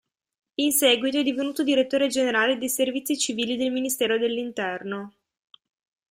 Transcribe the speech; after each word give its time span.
In 0.55 0.71
seguito 0.71 1.19
è 1.19 1.21
divenuto 1.21 1.61
direttore 1.63 2.07
generale 2.07 2.57
dei 2.57 2.69
servizi 2.69 3.19
civili 3.19 3.55
del 3.55 3.71
Ministero 3.71 4.17
dell'Interno. 4.17 5.13